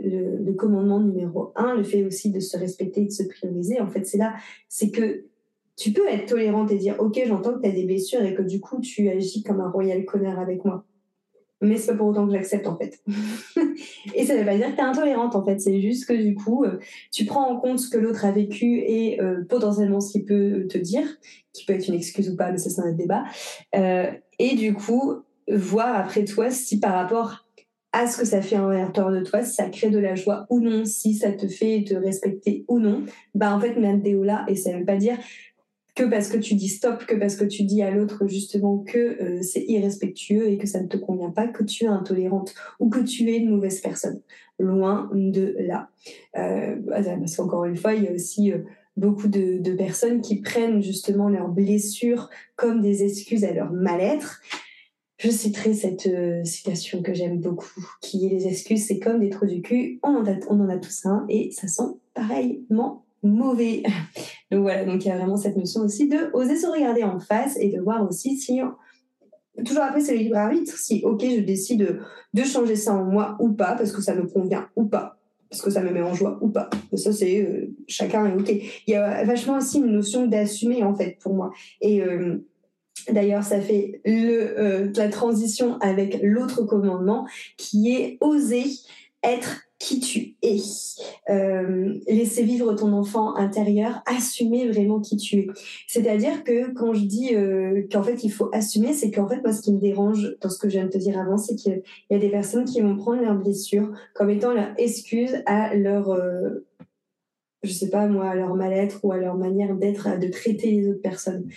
[0.02, 3.82] le, commandement numéro un, le fait aussi de se respecter, de se prioriser.
[3.82, 4.36] En fait, c'est là,
[4.70, 5.26] c'est que
[5.76, 8.44] tu peux être tolérante et dire, OK, j'entends que tu as des blessures et que
[8.44, 10.86] du coup, tu agis comme un royal connard avec moi
[11.64, 13.02] mais c'est pas pour autant que j'accepte en fait.
[14.16, 16.36] et ça veut pas dire que tu es intolérante en fait, c'est juste que du
[16.36, 16.80] coup, euh,
[17.12, 20.68] tu prends en compte ce que l'autre a vécu et euh, potentiellement ce qu'il peut
[20.70, 21.08] te dire,
[21.54, 23.24] qui peut être une excuse ou pas, mais ça c'est un débat.
[23.76, 25.14] Euh, et du coup,
[25.50, 27.43] voir après toi si par rapport
[27.94, 30.46] à ce que ça fait en l'intérieur de toi, si ça crée de la joie
[30.50, 34.46] ou non, si ça te fait te respecter ou non, bah en fait, déo là,
[34.48, 35.18] et ça veut pas dire
[35.96, 38.98] que parce que tu dis stop, que parce que tu dis à l'autre justement que
[38.98, 42.90] euh, c'est irrespectueux et que ça ne te convient pas, que tu es intolérante ou
[42.90, 44.20] que tu es une mauvaise personne.
[44.60, 45.90] Loin de là.
[46.38, 48.60] Euh, parce qu'encore une fois, il y a aussi euh,
[48.98, 54.42] beaucoup de, personnes qui prennent justement leurs blessures comme des excuses à leur mal-être.
[55.24, 59.30] Je citerai cette euh, citation que j'aime beaucoup, qui est les excuses, c'est comme des
[59.30, 63.06] trous du cul, on en a, on en a tous un et ça sent pareillement
[63.24, 63.84] mauvais.
[64.52, 67.20] Donc voilà, donc il y a vraiment cette notion aussi de oser se regarder en
[67.20, 68.60] face et de voir aussi si,
[69.66, 72.02] toujours après c'est le libre arbitre, si ok je décide
[72.34, 75.18] de, changer ça en moi ou pas, parce que ça me convient ou pas,
[75.50, 76.70] parce que ça me met en joie ou pas.
[76.96, 78.50] Ça c'est euh, chacun est ok.
[78.88, 81.52] Il y a vachement aussi une notion d'assumer en fait pour moi.
[81.80, 82.46] Et euh,
[83.10, 88.66] D'ailleurs, ça fait le, euh, la transition avec l'autre commandement qui est oser
[89.24, 90.60] être qui tu es,
[91.30, 95.48] euh, laisser vivre ton enfant intérieur, assumer vraiment qui tu es.
[95.88, 99.52] C'est-à-dire que quand je dis euh, qu'en fait il faut assumer, c'est qu'en fait moi
[99.52, 101.82] ce qui me dérange dans ce que je viens de te dire avant, c'est qu'il
[102.10, 106.12] y a des personnes qui vont prendre leurs blessures comme étant leur excuse à leur
[106.12, 106.66] euh,
[107.64, 110.90] je sais pas moi, à leur mal-être ou à leur manière d'être, de traiter les
[110.90, 111.48] autres personnes.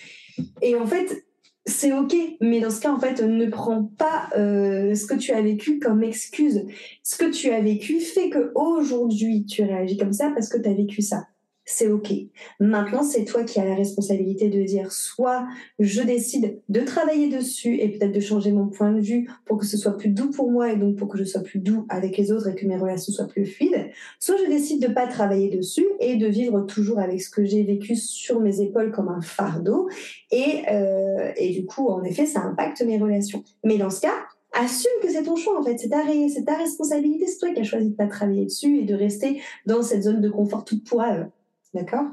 [0.63, 1.26] Et en fait,
[1.67, 5.33] c'est ok, mais dans ce cas, en fait, ne prends pas euh, ce que tu
[5.33, 6.65] as vécu comme excuse.
[7.03, 10.69] Ce que tu as vécu fait que aujourd'hui tu réagis comme ça parce que tu
[10.69, 11.27] as vécu ça
[11.69, 12.13] c'est OK.
[12.61, 15.47] Maintenant, c'est toi qui as la responsabilité de dire soit
[15.81, 19.67] je décide de travailler dessus et peut-être de changer mon point de vue pour que
[19.67, 22.17] ce soit plus doux pour moi et donc pour que je sois plus doux avec
[22.17, 25.51] les autres et que mes relations soient plus fluides, soit je décide de pas travailler
[25.51, 29.21] dessus et de vivre toujours avec ce que j'ai vécu sur mes épaules comme un
[29.21, 29.89] fardeau
[30.31, 33.43] et, euh, et du coup, en effet, ça impacte mes relations.
[33.65, 34.15] Mais dans ce cas,
[34.53, 37.91] assume que c'est ton choix en fait, c'est ta, responsabilité, c'est toi qui as choisi
[37.91, 41.29] de pas travailler dessus et de rester dans cette zone de confort toute poive.
[41.77, 42.07] D'accord?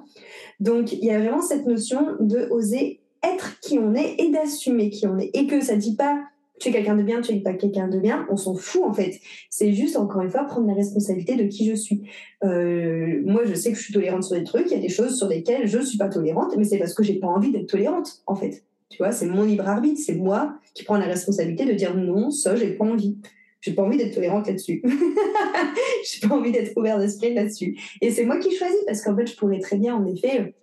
[0.60, 4.90] Donc il y a vraiment cette notion de oser être qui on est et d'assumer
[4.90, 5.32] qui on est.
[5.34, 6.20] Et que ça dit pas
[6.60, 8.94] tu es quelqu'un de bien, tu es pas quelqu'un de bien, on s'en fout en
[8.94, 9.20] fait.
[9.50, 12.04] C'est juste, encore une fois, prendre la responsabilité de qui je suis.
[12.44, 14.90] Euh, moi, je sais que je suis tolérante sur des trucs, il y a des
[14.90, 17.52] choses sur lesquelles je ne suis pas tolérante, mais c'est parce que j'ai pas envie
[17.52, 18.64] d'être tolérante en fait.
[18.90, 22.30] Tu vois, c'est mon libre arbitre, c'est moi qui prends la responsabilité de dire non,
[22.30, 23.18] ça, j'ai pas envie.
[23.64, 24.84] J'ai pas envie d'être tolérante là-dessus.
[26.06, 27.80] j'ai pas envie d'être ouvert d'esprit là-dessus.
[28.02, 30.54] Et c'est moi qui choisis parce qu'en fait, je pourrais très bien, en effet,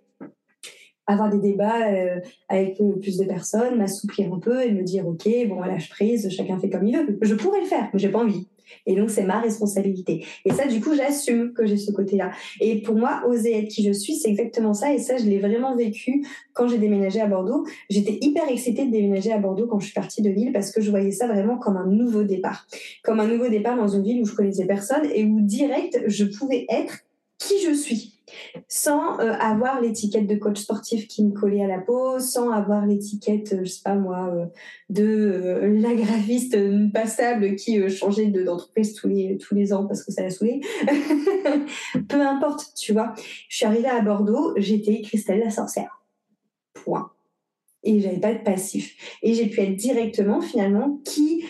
[1.07, 5.27] avoir des débats euh, avec plus de personnes, m'assouplir un peu et me dire ok
[5.49, 7.17] bon lâche prise, chacun fait comme il veut.
[7.23, 8.47] Je pourrais le faire, mais j'ai pas envie.
[8.85, 10.25] Et donc c'est ma responsabilité.
[10.45, 12.31] Et ça du coup j'assume que j'ai ce côté-là.
[12.59, 14.93] Et pour moi oser être qui je suis c'est exactement ça.
[14.93, 17.65] Et ça je l'ai vraiment vécu quand j'ai déménagé à Bordeaux.
[17.89, 20.81] J'étais hyper excitée de déménager à Bordeaux quand je suis partie de Lille parce que
[20.81, 22.67] je voyais ça vraiment comme un nouveau départ,
[23.03, 26.25] comme un nouveau départ dans une ville où je connaissais personne et où direct je
[26.25, 26.99] pouvais être
[27.37, 28.10] qui je suis
[28.67, 32.85] sans euh, avoir l'étiquette de coach sportif qui me collait à la peau, sans avoir
[32.85, 34.45] l'étiquette, euh, je sais pas moi, euh,
[34.89, 36.57] de la graphiste
[36.91, 40.61] passable qui changeait d'entreprise tous les tous les ans parce que ça l'a saoulé.
[42.07, 43.13] Peu importe, tu vois.
[43.49, 46.03] Je suis arrivée à Bordeaux, j'étais Christelle la sorcière.
[46.73, 47.11] Point.
[47.83, 48.95] Et j'avais pas de passif.
[49.23, 51.45] Et j'ai pu être directement finalement qui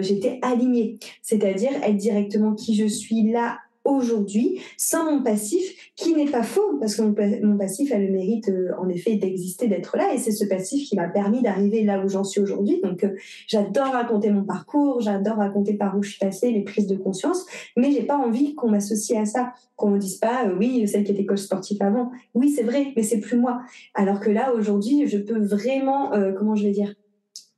[0.00, 6.30] j'étais alignée, c'est-à-dire être directement qui je suis là aujourd'hui sans mon passif, qui n'est
[6.30, 10.14] pas faux, parce que mon, passif a le mérite, euh, en effet, d'exister, d'être là,
[10.14, 12.80] et c'est ce passif qui m'a permis d'arriver là où j'en suis aujourd'hui.
[12.82, 13.14] Donc, euh,
[13.46, 17.46] j'adore raconter mon parcours, j'adore raconter par où je suis passée, les prises de conscience,
[17.76, 21.04] mais j'ai pas envie qu'on m'associe à ça, qu'on me dise pas, euh, oui, celle
[21.04, 22.10] qui était coach sportif avant.
[22.34, 23.60] Oui, c'est vrai, mais c'est plus moi.
[23.94, 26.94] Alors que là, aujourd'hui, je peux vraiment, comment je vais dire,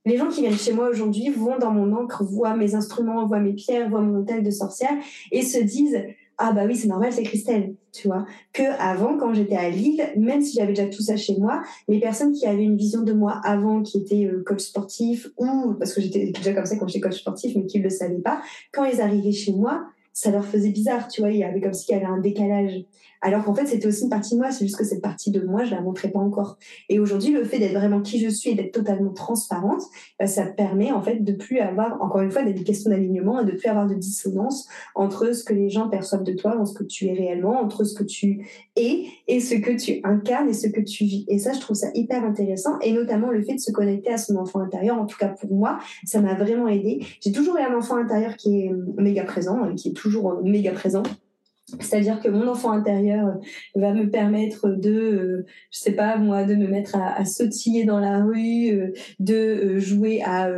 [0.05, 3.41] les gens qui viennent chez moi aujourd'hui vont dans mon encre, voient mes instruments, voient
[3.41, 4.93] mes pierres, voient mon hôtel de sorcière
[5.33, 6.03] et se disent
[6.37, 8.27] ah bah oui c'est normal c'est Christelle tu vois.
[8.53, 12.01] Que avant quand j'étais à Lille même si j'avais déjà tout ça chez moi les
[12.01, 15.95] personnes qui avaient une vision de moi avant qui étaient euh, coach sportif ou parce
[15.95, 18.43] que j'étais déjà comme ça quand j'étais coach sportif mais qui ne le savaient pas
[18.73, 21.31] quand ils arrivaient chez moi ça leur faisait bizarre tu vois.
[21.31, 22.85] Il y avait comme s'il y avait un décalage
[23.25, 25.41] alors qu'en fait, c'était aussi une partie de moi, c'est juste que cette partie de
[25.41, 26.59] moi, je la montrais pas encore.
[26.91, 29.81] Et aujourd'hui, le fait d'être vraiment qui je suis et d'être totalement transparente,
[30.21, 33.47] bah, ça permet en fait de plus avoir, encore une fois, des questions d'alignement et
[33.47, 36.75] de plus avoir de dissonance entre ce que les gens perçoivent de toi, en ce
[36.75, 40.55] que tu es réellement, entre ce que tu es et ce que tu incarnes et
[40.55, 41.25] ce que tu vis.
[41.29, 44.19] Et ça, je trouve ça hyper intéressant et notamment le fait de se connecter à
[44.19, 45.01] son enfant intérieur.
[45.01, 47.01] En tout cas, pour moi, ça m'a vraiment aidé.
[47.23, 51.03] J'ai toujours eu un enfant intérieur qui est méga présent, qui est toujours méga présent
[51.67, 53.39] c'est-à-dire que mon enfant intérieur
[53.75, 57.99] va me permettre de, euh, je sais pas moi, de me mettre à, sautiller dans
[57.99, 60.51] la rue, euh, de euh, jouer à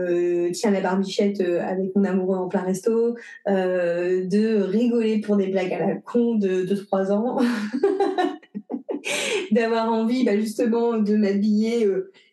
[0.52, 3.14] tiens la barbichette avec mon amoureux en plein resto,
[3.46, 7.38] de rigoler pour des blagues à la con de, de 3 ans,
[9.52, 11.86] d'avoir envie bah, justement de m'habiller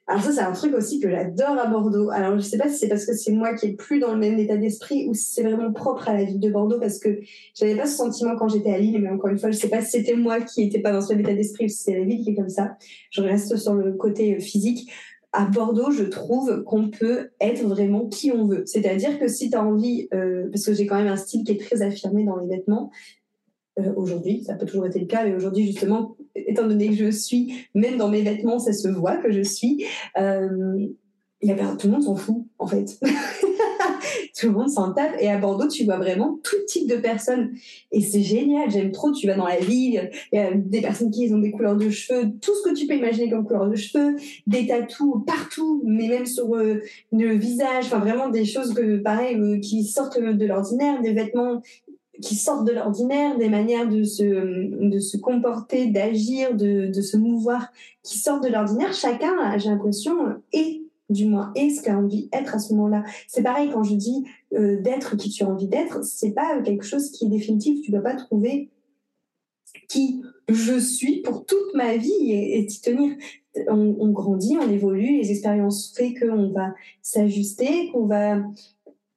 [0.06, 2.10] alors ça, c'est un truc aussi que j'adore à Bordeaux.
[2.10, 4.20] Alors je sais pas si c'est parce que c'est moi qui est plus dans le
[4.20, 7.22] même état d'esprit ou si c'est vraiment propre à la ville de Bordeaux parce que
[7.56, 9.82] j'avais pas ce sentiment quand j'étais à Lille, mais encore une fois, je sais pas
[9.82, 12.04] si c'était moi qui était pas dans ce même état d'esprit ou si c'est la
[12.04, 12.76] ville qui est comme ça.
[13.12, 14.92] Je reste sur le côté euh, physique.
[15.32, 18.63] À Bordeaux, je trouve qu'on peut être vraiment qui on veut.
[18.66, 21.54] C'est-à-dire que si tu as envie, euh, parce que j'ai quand même un style qui
[21.54, 22.92] est très affirmé dans les vêtements,
[23.80, 27.12] euh, aujourd'hui, ça peut toujours être le cas, mais aujourd'hui justement, étant donné que je
[27.12, 29.86] suis, même dans mes vêtements, ça se voit que je suis,
[30.17, 30.88] euh,
[31.41, 33.00] y tout le monde s'en fout en fait.
[34.39, 35.15] tout le monde s'en tape.
[35.19, 37.54] Et à Bordeaux, tu vois vraiment tout type de personnes.
[37.91, 39.12] Et c'est génial, j'aime trop.
[39.12, 41.89] Tu vas dans la ville, il y a des personnes qui ont des couleurs de
[41.89, 44.15] cheveux, tout ce que tu peux imaginer comme couleur de cheveux,
[44.48, 47.86] des tatous partout, mais même sur euh, le visage.
[47.86, 51.62] Enfin, vraiment des choses que, pareil, euh, qui sortent de l'ordinaire, des vêtements
[52.23, 57.17] qui sortent de l'ordinaire, des manières de se, de se comporter, d'agir, de, de se
[57.17, 57.67] mouvoir,
[58.01, 58.93] qui sortent de l'ordinaire.
[58.93, 60.13] Chacun, j'ai l'impression,
[60.53, 63.03] est du moins est ce qu'a envie d'être à ce moment-là.
[63.27, 66.86] C'est pareil quand je dis euh, d'être qui tu as envie d'être, c'est pas quelque
[66.86, 67.81] chose qui est définitif.
[67.81, 68.69] Tu ne vas pas trouver
[69.89, 73.15] qui je suis pour toute ma vie et, t'y tenir.
[73.67, 78.41] On, on, grandit, on évolue, les expériences font qu'on va s'ajuster, qu'on va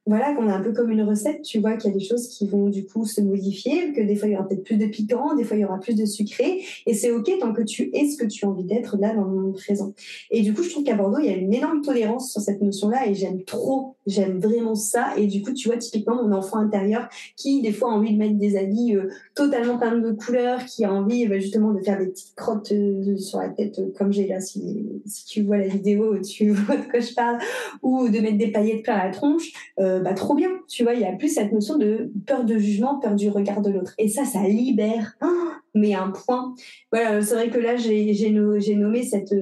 [0.06, 2.28] voilà, qu'on est un peu comme une recette, tu vois qu'il y a des choses
[2.28, 4.86] qui vont du coup se modifier, que des fois il y aura peut-être plus de
[4.86, 7.90] piquant, des fois il y aura plus de sucré, et c'est ok tant que tu
[7.92, 9.92] es ce que tu as envie d'être là dans le moment présent.
[10.30, 12.62] Et du coup, je trouve qu'à Bordeaux, il y a une énorme tolérance sur cette
[12.62, 15.14] notion-là, et j'aime trop J'aime vraiment ça.
[15.16, 18.18] Et du coup, tu vois, typiquement, mon enfant intérieur qui, des fois, a envie de
[18.18, 21.98] mettre des habits euh, totalement plein de couleurs, qui a envie bah, justement de faire
[21.98, 25.58] des petites crottes euh, sur la tête, euh, comme j'ai là, si, si, tu vois
[25.58, 27.38] la vidéo, tu vois de quoi je parle,
[27.82, 30.50] ou de mettre des paillettes plein à la tronche, bah, trop bien.
[30.68, 33.60] Tu vois, il y a plus cette notion de peur de jugement, peur du regard
[33.60, 33.94] de l'autre.
[33.98, 36.54] Et ça, ça libère, oh, mais un point.
[36.92, 39.34] Voilà, c'est vrai que là, j'ai nommé cette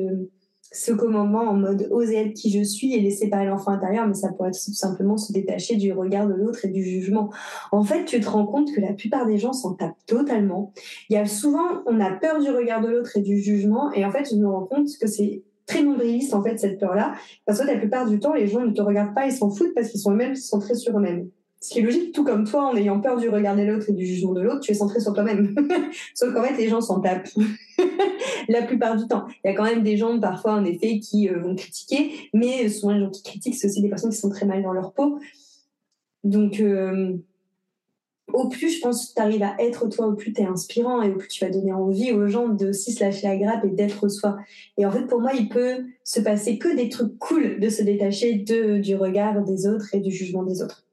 [0.74, 4.14] ce commandement en mode oser être qui je suis et laisser parler l'enfant intérieur, mais
[4.14, 7.30] ça pourrait tout simplement se détacher du regard de l'autre et du jugement.
[7.72, 10.72] En fait, tu te rends compte que la plupart des gens s'en tapent totalement.
[11.08, 14.04] Il y a souvent, on a peur du regard de l'autre et du jugement, et
[14.04, 17.14] en fait, je me rends compte que c'est très nombriliste en fait cette peur-là,
[17.46, 19.74] parce que la plupart du temps, les gens ne te regardent pas, ils s'en foutent
[19.74, 21.30] parce qu'ils sont eux-mêmes centrés sur eux-mêmes.
[21.64, 23.94] Ce qui est logique, tout comme toi, en ayant peur du regard de l'autre et
[23.94, 25.54] du jugement de l'autre, tu es centré sur toi-même.
[26.14, 27.30] Sauf qu'en fait, les gens s'en tapent.
[28.50, 29.24] la plupart du temps.
[29.42, 32.68] Il y a quand même des gens, parfois, en effet, qui euh, vont critiquer, mais
[32.68, 34.92] souvent, les gens qui critiquent, c'est aussi des personnes qui sont très mal dans leur
[34.92, 35.18] peau.
[36.22, 37.14] Donc, euh,
[38.34, 41.12] au plus, je pense tu arrives à être toi, au plus tu es inspirant et
[41.12, 43.70] au plus tu vas donner envie aux gens de aussi se lâcher la grappe et
[43.70, 44.36] d'être soi.
[44.76, 47.82] Et en fait, pour moi, il peut se passer que des trucs cool de se
[47.82, 50.84] détacher du regard des autres et du jugement des autres.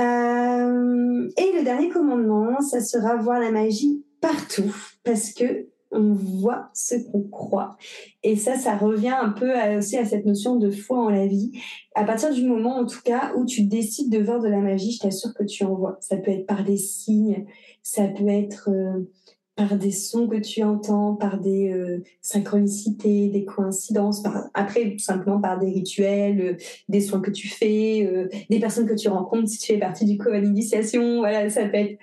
[0.00, 4.74] Euh, et le dernier commandement, ça sera voir la magie partout,
[5.04, 7.76] parce que on voit ce qu'on croit.
[8.22, 11.52] Et ça, ça revient un peu aussi à cette notion de foi en la vie.
[11.94, 14.92] À partir du moment, en tout cas, où tu décides de voir de la magie,
[14.92, 15.98] je t'assure que tu en vois.
[16.00, 17.44] Ça peut être par des signes,
[17.82, 19.10] ça peut être euh,
[19.54, 25.40] par des sons que tu entends, par des euh, synchronicités, des coïncidences, par, après simplement
[25.40, 26.56] par des rituels, euh,
[26.88, 30.06] des soins que tu fais, euh, des personnes que tu rencontres si tu fais partie
[30.06, 31.98] du co initiation, voilà, ça peut être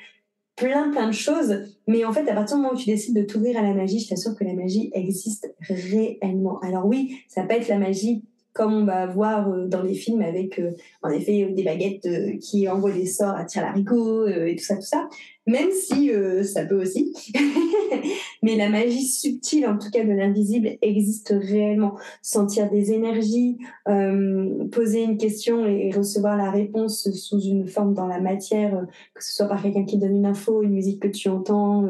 [0.56, 1.62] plein plein de choses.
[1.88, 4.00] Mais en fait, à partir du moment où tu décides de t'ouvrir à la magie,
[4.00, 6.60] je t'assure que la magie existe réellement.
[6.60, 8.24] Alors oui, ça peut être la magie
[8.60, 10.62] comme on va voir dans les films avec
[11.02, 12.08] en effet des baguettes
[12.42, 15.08] qui envoient des sorts à tir larigot et tout ça tout ça
[15.50, 17.14] même si euh, ça peut aussi.
[18.44, 21.96] Mais la magie subtile, en tout cas de l'invisible, existe réellement.
[22.22, 28.06] Sentir des énergies, euh, poser une question et recevoir la réponse sous une forme dans
[28.06, 31.08] la matière, euh, que ce soit par quelqu'un qui donne une info, une musique que
[31.08, 31.88] tu entends,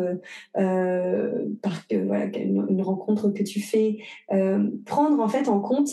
[0.53, 3.97] par une, rencontre que tu fais.
[4.85, 5.89] prendre en fait en compte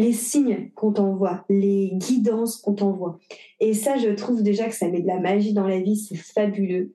[0.00, 3.18] les signes qu'on t'envoie, les guidances qu'on t'envoie.
[3.60, 6.16] Et ça, je trouve déjà que ça met de la magie dans la vie, c'est
[6.16, 6.94] fabuleux.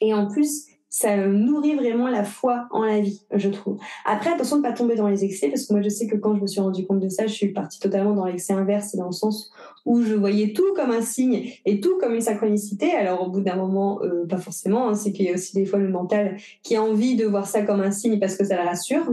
[0.00, 3.78] Et en plus, ça nourrit vraiment la foi en la vie, je trouve.
[4.04, 6.16] Après, attention de ne pas tomber dans les excès, parce que moi, je sais que
[6.16, 8.96] quand je me suis rendu compte de ça, je suis partie totalement dans l'excès inverse,
[8.96, 9.52] dans le sens
[9.86, 12.90] où je voyais tout comme un signe et tout comme une synchronicité.
[12.90, 15.64] Alors, au bout d'un moment, euh, pas forcément, hein, c'est qu'il y a aussi des
[15.64, 18.60] fois le mental qui a envie de voir ça comme un signe parce que ça
[18.60, 19.08] le rassure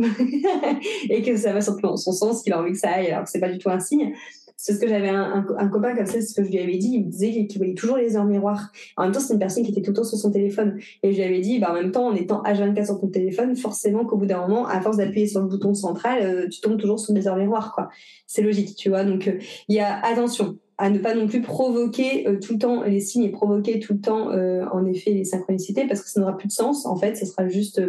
[1.10, 3.26] et que ça va simplement dans son sens, qu'il a envie que ça aille, alors
[3.26, 4.14] que c'est pas du tout un signe.
[4.60, 6.90] C'est ce que j'avais un, copain comme ça, c'est ce que je lui avais dit.
[6.96, 8.72] Il me disait qu'il voyait toujours les heures miroirs.
[8.98, 10.80] En même temps, c'est une personne qui était tout le temps sur son téléphone.
[11.04, 13.56] Et je lui avais dit, bah, en même temps, en étant H24 sur ton téléphone,
[13.56, 16.80] forcément qu'au bout d'un moment, à force d'appuyer sur le bouton central, euh, tu tombes
[16.80, 17.88] toujours sur des heures miroirs.
[18.26, 19.04] C'est logique, tu vois.
[19.04, 19.38] Donc, euh,
[19.70, 23.00] il y a attention à ne pas non plus provoquer euh, tout le temps les
[23.00, 26.48] signes et provoquer tout le temps, en effet, les synchronicités, parce que ça n'aura plus
[26.48, 26.88] de sens.
[26.88, 27.80] En fait, ce sera juste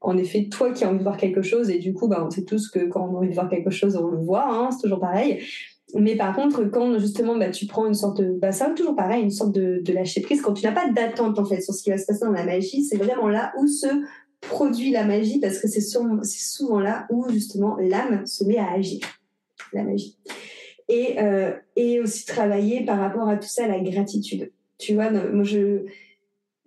[0.00, 2.30] en effet toi qui as envie de voir quelque chose et du coup bah, on
[2.30, 4.70] sait tous que quand on a envie de voir quelque chose on le voit hein,
[4.70, 5.40] c'est toujours pareil
[5.94, 8.32] mais par contre, quand justement bah, tu prends une sorte de.
[8.32, 11.44] Bah, toujours pareil, une sorte de, de lâcher prise, quand tu n'as pas d'attente en
[11.44, 13.86] fait sur ce qui va se passer dans la magie, c'est vraiment là où se
[14.40, 19.00] produit la magie parce que c'est souvent là où justement l'âme se met à agir,
[19.72, 20.18] la magie.
[20.88, 24.52] Et, euh, et aussi travailler par rapport à tout ça, la gratitude.
[24.78, 25.84] Tu vois, moi je.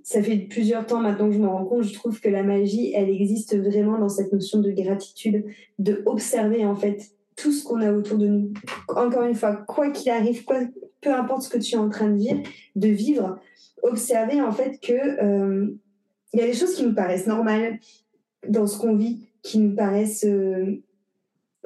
[0.01, 2.93] Ça fait plusieurs temps maintenant que je me rends compte, je trouve que la magie,
[2.95, 5.45] elle existe vraiment dans cette notion de gratitude,
[5.77, 8.53] de observer en fait tout ce qu'on a autour de nous.
[8.89, 12.17] Encore une fois, quoi qu'il arrive, peu importe ce que tu es en train de
[12.17, 12.41] vivre,
[12.75, 13.39] de vivre,
[13.83, 15.67] observer en fait que euh,
[16.33, 17.79] il y a des choses qui nous paraissent normales
[18.47, 20.81] dans ce qu'on vit, qui nous paraissent euh,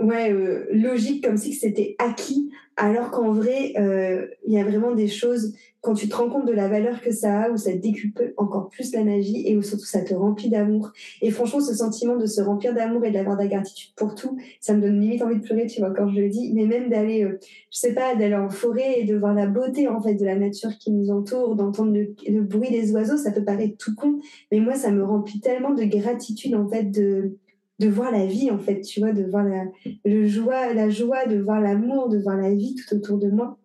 [0.02, 4.94] ouais, euh, logiques, comme si c'était acquis, alors qu'en vrai, euh, il y a vraiment
[4.94, 7.74] des choses, quand tu te rends compte de la valeur que ça a, où ça
[7.74, 10.92] décupe encore plus la magie et où surtout ça te remplit d'amour.
[11.22, 14.38] Et franchement, ce sentiment de se remplir d'amour et d'avoir de la gratitude pour tout,
[14.60, 16.52] ça me donne limite envie de pleurer, tu vois, quand je le dis.
[16.54, 17.38] Mais même d'aller, euh,
[17.70, 20.36] je sais pas, d'aller en forêt et de voir la beauté, en fait, de la
[20.36, 24.20] nature qui nous entoure, d'entendre le, le bruit des oiseaux, ça peut paraître tout con.
[24.52, 27.38] Mais moi, ça me remplit tellement de gratitude, en fait, de,
[27.80, 29.66] de voir la vie en fait, tu vois, de voir la,
[30.06, 33.58] le joie, la joie, de voir l'amour, de voir la vie tout autour de moi.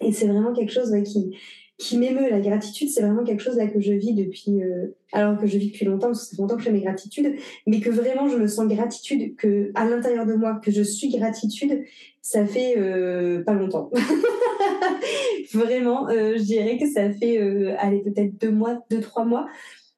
[0.00, 1.36] Et c'est vraiment quelque chose qui,
[1.76, 2.30] qui m'émeut.
[2.30, 5.58] La gratitude, c'est vraiment quelque chose là que je vis depuis, euh, alors que je
[5.58, 7.34] vis depuis longtemps, parce que ça longtemps que je fais mes gratitudes,
[7.66, 11.10] mais que vraiment je me sens gratitude, que à l'intérieur de moi, que je suis
[11.10, 11.82] gratitude,
[12.22, 13.90] ça fait euh, pas longtemps.
[15.52, 17.38] vraiment, euh, je dirais que ça fait,
[17.78, 19.46] allez, peut-être deux mois, deux, trois mois,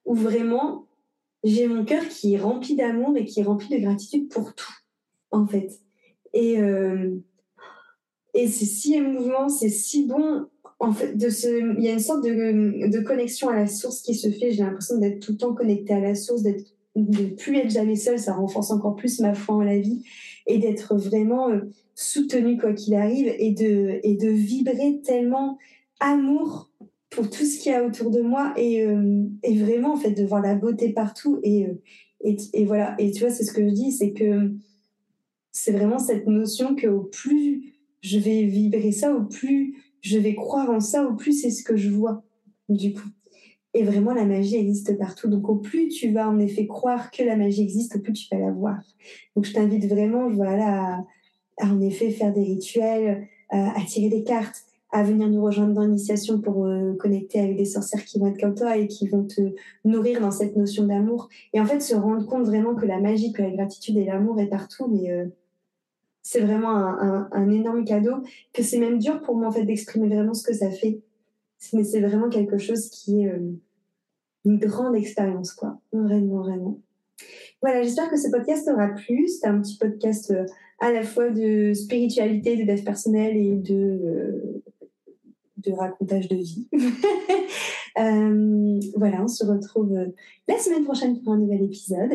[0.05, 0.85] où vraiment
[1.43, 4.73] j'ai mon cœur qui est rempli d'amour et qui est rempli de gratitude pour tout,
[5.31, 5.79] en fait.
[6.33, 6.57] Et,
[8.33, 10.47] et c'est si émouvant, c'est si bon
[10.81, 14.01] en fait, de ce, il y a une sorte de, de, connexion à la source
[14.01, 14.51] qui se fait.
[14.51, 16.65] J'ai l'impression d'être tout le temps connectée à la source, d'être,
[16.95, 18.17] de plus être jamais seule.
[18.17, 20.03] Ça renforce encore plus ma foi en la vie
[20.47, 21.59] et d'être vraiment euh,
[21.93, 25.59] soutenue quoi qu'il arrive et de, et de vibrer tellement
[25.99, 26.70] amour
[27.11, 30.11] pour tout ce qu'il y a autour de moi et, euh, et vraiment en fait
[30.11, 31.81] de voir la beauté partout et, euh,
[32.21, 32.95] et, et voilà.
[32.97, 34.53] Et tu vois, c'est ce que je dis, c'est que
[35.51, 40.33] c'est vraiment cette notion que au plus je vais vibrer ça, au plus je vais
[40.33, 42.23] croire en ça, au plus c'est ce que je vois,
[42.69, 43.09] du coup.
[43.73, 45.27] Et vraiment, la magie existe partout.
[45.29, 48.27] Donc, au plus tu vas en effet croire que la magie existe, au plus tu
[48.31, 48.79] vas la voir.
[49.35, 51.05] Donc, je t'invite vraiment, voilà,
[51.57, 55.83] à, en effet faire des rituels, à tirer des cartes, à venir nous rejoindre dans
[55.83, 59.25] l'initiation pour euh, connecter avec des sorcières qui vont être comme toi et qui vont
[59.25, 59.41] te
[59.85, 61.29] nourrir dans cette notion d'amour.
[61.53, 64.39] Et en fait, se rendre compte vraiment que la magie, que la gratitude et l'amour
[64.39, 65.25] est partout, mais euh,
[66.21, 68.17] c'est vraiment un, énorme cadeau,
[68.53, 71.01] que c'est même dur pour moi en fait d'exprimer vraiment ce que ça fait.
[71.73, 73.53] Mais c'est vraiment quelque chose qui est euh,
[74.45, 75.79] une grande expérience, quoi.
[75.93, 76.79] Vraiment, vraiment.
[77.61, 79.27] Voilà, j'espère que ce podcast t'aura plu.
[79.27, 80.45] C'est un petit podcast euh,
[80.79, 84.61] à la fois de spiritualité, de dev personnel et de,
[85.63, 86.67] de racontage de vie.
[87.99, 90.07] Euh, voilà, on se retrouve euh,
[90.47, 92.11] la semaine prochaine pour un nouvel épisode.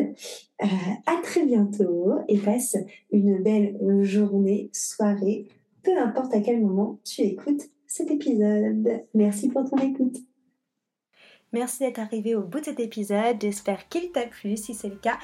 [0.63, 0.65] Euh,
[1.05, 2.75] à très bientôt et passe
[3.11, 5.45] une belle journée, soirée,
[5.83, 9.03] peu importe à quel moment tu écoutes cet épisode.
[9.13, 10.17] Merci pour ton écoute.
[11.53, 13.37] Merci d'être arrivé au bout de cet épisode.
[13.39, 14.57] J'espère qu'il t'a plu.
[14.57, 15.17] Si c'est le cas,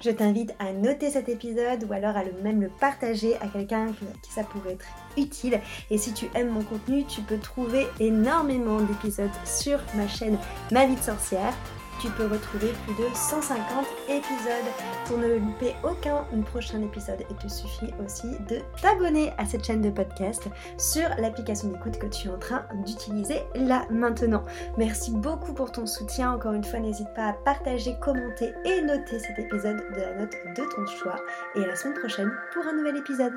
[0.00, 3.88] je t'invite à noter cet épisode ou alors à le, même le partager à quelqu'un
[4.22, 4.86] qui ça pourrait être
[5.16, 5.60] utile.
[5.90, 10.38] Et si tu aimes mon contenu, tu peux trouver énormément d'épisodes sur ma chaîne
[10.70, 11.54] Ma vie de sorcière
[12.00, 14.70] tu peux retrouver plus de 150 épisodes.
[15.06, 19.82] Pour ne louper aucun prochain épisode, il te suffit aussi de t'abonner à cette chaîne
[19.82, 24.44] de podcast sur l'application d'écoute que tu es en train d'utiliser là maintenant.
[24.76, 26.32] Merci beaucoup pour ton soutien.
[26.32, 30.34] Encore une fois, n'hésite pas à partager, commenter et noter cet épisode de la note
[30.56, 31.16] de ton choix.
[31.56, 33.32] Et à la semaine prochaine pour un nouvel épisode.